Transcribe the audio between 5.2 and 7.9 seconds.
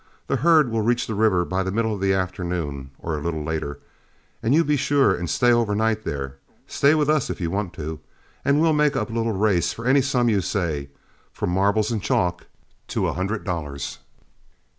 stay overnight there, stay with us if you want